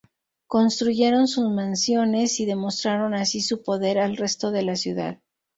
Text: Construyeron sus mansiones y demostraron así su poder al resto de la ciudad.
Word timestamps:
Construyeron 0.47 1.27
sus 1.27 1.47
mansiones 1.51 2.39
y 2.39 2.47
demostraron 2.47 3.13
así 3.13 3.39
su 3.39 3.61
poder 3.61 3.99
al 3.99 4.17
resto 4.17 4.49
de 4.49 4.63
la 4.63 4.75
ciudad. 4.75 5.19